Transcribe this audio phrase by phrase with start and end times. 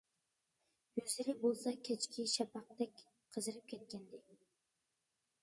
[0.99, 3.05] يۈزلىرى بولسا كەچكى شەپەقتەك
[3.37, 4.25] قىزىرىپ كەتكەنىدى.